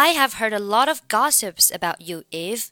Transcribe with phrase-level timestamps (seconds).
[0.00, 2.70] I have heard a lot of gossips about you, Eve.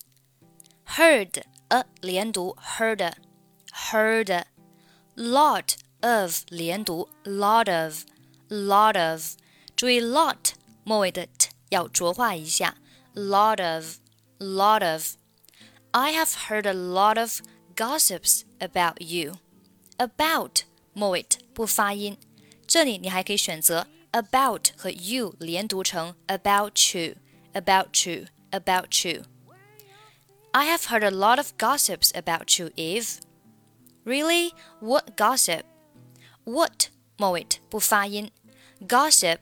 [0.97, 3.13] Heard a 连读 heard
[3.91, 4.45] heard
[5.17, 8.05] lot of 连读 lot of
[8.49, 9.37] lot of
[9.75, 10.53] 注意 lot
[10.85, 12.77] 末尾的 t 要浊化一下
[13.15, 13.97] lot of
[14.39, 15.15] lot of
[15.93, 17.41] I have heard a lot of
[17.75, 19.39] gossips about you.
[19.97, 20.63] About
[20.93, 22.19] 末尾不发音，
[22.67, 27.17] 这里你还可以选择 about 和 you 连读成 about you,
[27.53, 29.25] about you, about you.
[30.53, 33.19] I have heard a lot of gossips about you, Eve.
[34.05, 34.53] Really?
[34.81, 35.63] What gossip?
[36.45, 38.31] What 末尾不发音，
[38.87, 39.39] gossip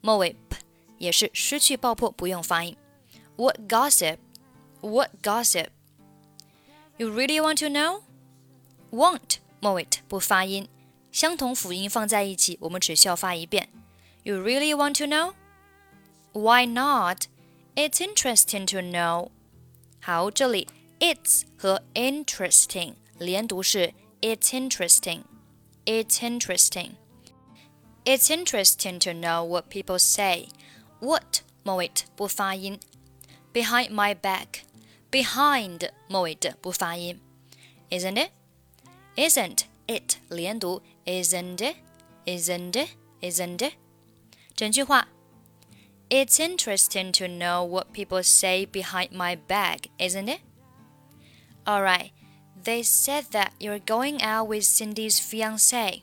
[0.00, 0.58] 末尾 p
[0.98, 2.76] 也是失去爆破，不用发音。
[3.36, 4.18] What gossip?
[4.80, 5.68] What gossip?
[6.96, 8.02] You really want to know?
[8.90, 10.68] Want 末尾不发音，
[11.10, 13.68] 相同辅音放在一起，我们只需要发一遍。
[14.24, 15.34] You really want to know?
[16.32, 17.28] Why not?
[17.76, 19.30] It's interesting to know.
[20.00, 20.68] 好，这里
[21.00, 25.22] it's 和 interesting 连读是 it's interesting.
[25.84, 26.92] It's interesting.
[28.04, 30.48] It's interesting to know what people say.
[31.00, 32.78] What 末尾不发音。
[33.52, 34.62] Behind my back.
[35.10, 37.20] Behind 末尾不发音。
[37.90, 38.30] Isn't it?
[39.16, 41.76] Isn't it 连读 Isn't it?
[42.26, 42.90] Isn't it?
[43.20, 43.74] Isn't it?
[44.58, 45.08] 整句话
[46.10, 50.40] It's interesting to know what people say behind my back, isn't it?
[51.66, 52.12] Alright,
[52.62, 56.02] they said that you're going out with Cindy's fiance.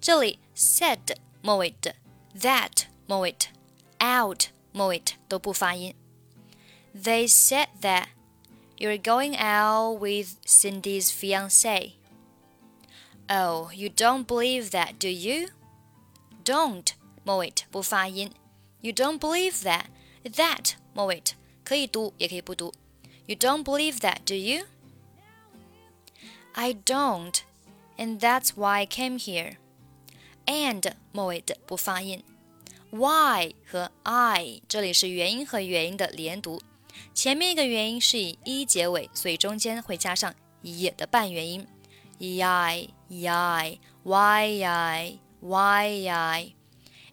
[0.00, 1.94] 这里 said 末尾的
[2.38, 3.34] that 末尾
[3.98, 5.94] out 末尾都不发音。
[6.94, 8.06] They said that
[8.78, 11.96] you're going out with Cindy's fiance.
[13.28, 15.48] Oh, you don't believe that, do you?
[16.44, 18.30] Don't 末尾不发音。
[18.80, 19.86] You don't believe that.
[20.24, 21.22] That 末尾
[21.64, 22.72] 可以读也可以不读。
[23.26, 24.66] You don't believe that, do you?
[26.52, 27.42] I don't,
[27.96, 29.56] and that's why I came here.
[30.46, 32.24] And 末尾的不发音。
[32.90, 36.60] Why 和 I 这里是元音和元音的连读。
[37.14, 41.66] 前面一个元音是以 e 结尾，所以中间会加上 e 的半元音，
[42.18, 43.78] e i e i
[45.40, 46.54] y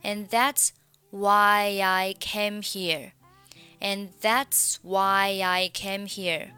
[0.03, 0.71] i y i，and that's
[1.11, 3.11] why I came here,
[3.79, 6.51] and that's why I came here.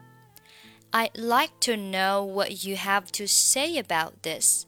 [0.92, 4.66] I'd like to know what you have to say about this.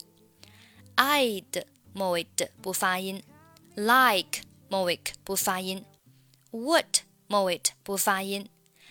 [0.97, 3.23] I'd 末尾的不发音，
[3.75, 5.85] like 末尾不发音，
[6.53, 8.49] would 末尾不发音。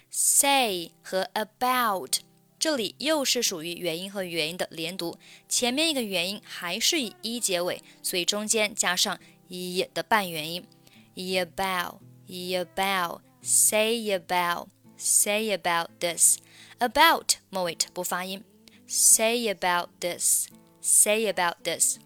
[0.09, 2.19] say 和 about
[2.59, 5.17] 这里又是属于元音和元音的连读，
[5.47, 9.17] 前面一个元音还是以 e 结尾，所以中间加上
[9.47, 10.67] e 的半元音。
[11.13, 16.38] e about, e about, say about, say about this,
[16.79, 18.44] about 末尾不发音。
[18.88, 20.47] say about this,
[20.81, 21.97] say about this。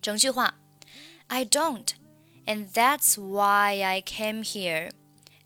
[0.00, 0.54] 整句话，
[1.28, 1.88] I don't,
[2.46, 4.90] and that's why I came here.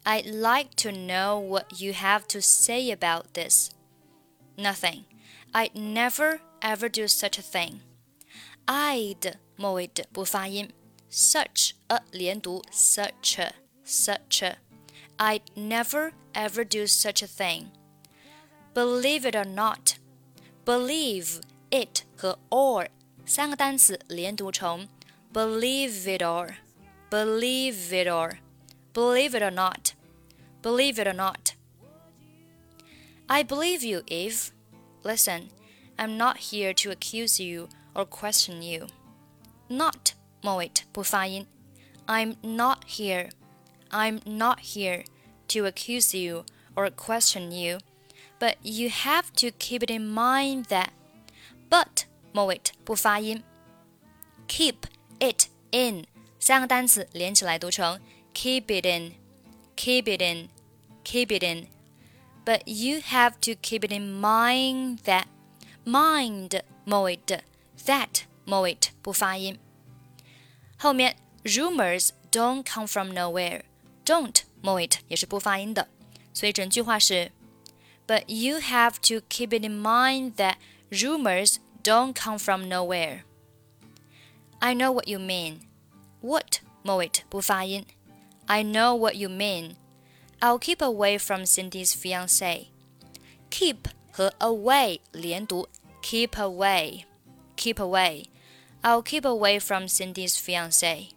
[0.04, 3.70] I'd like to know what you have to say about this.
[4.56, 5.04] Nothing.
[5.52, 7.80] I'd never ever do such a thing.
[8.66, 10.72] I'd 末尾的不发音，
[11.10, 14.58] such a 连读，such a such a.
[15.18, 17.66] I'd never ever do such a thing.
[18.74, 19.96] Believe it or not,
[20.64, 21.40] believe
[21.70, 22.88] it 和 or
[23.26, 24.88] 三个单词连读成
[25.32, 26.54] believe it or,
[27.10, 28.38] believe it or,
[28.92, 29.92] believe it or not.
[30.62, 31.54] Believe it or not.
[33.26, 34.52] I believe you, Eve.
[35.02, 35.48] Listen,
[35.96, 38.88] I'm not here to accuse you or question you.
[39.68, 40.12] Not
[40.42, 41.46] 末尾不发音。
[42.06, 43.30] I'm not here.
[43.90, 45.04] I'm not here
[45.48, 47.78] to accuse you or question you,
[48.38, 50.88] but you have to keep it in mind that.
[51.68, 53.42] But 末尾不发音。
[54.48, 54.86] Keep
[55.20, 56.06] it in
[56.40, 58.00] 三个单词连起来读成
[58.34, 59.14] keep it in,
[59.76, 60.48] keep it in
[61.04, 61.68] keep it in.
[62.44, 65.26] But you have to keep it in mind that
[65.84, 67.44] mind 末尾的
[67.86, 69.58] that 末尾不发音。
[70.76, 73.62] 后面 rumors don't come from nowhere
[74.04, 75.88] don't 末尾也是不发音的，
[76.32, 77.32] 所以整句话是
[78.06, 80.56] But you have to keep it in mind that
[80.90, 83.22] rumors don't come from nowhere.
[84.58, 85.60] I know what you mean.
[86.20, 87.86] What 末尾不发音。
[88.46, 89.76] I know what you mean.
[90.40, 92.66] I'll keep away from Cindy's fiance.
[93.50, 95.68] Keep 和 away 连读，
[96.02, 97.04] keep away,
[97.56, 98.26] keep away.
[98.84, 101.08] I'll keep away from Cindy's fiance.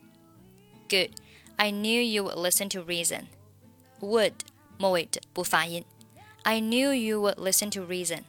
[0.90, 1.22] Good.
[1.58, 3.28] I knew you would listen to reason.
[4.02, 4.34] Would
[4.78, 5.86] 末尾不发音。
[6.44, 8.24] I knew you would listen to reason.